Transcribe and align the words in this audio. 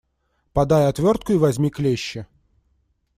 Подай 0.53 0.87
отвертку 0.87 1.31
и 1.33 1.37
возьми 1.37 1.69
клещи. 1.69 2.25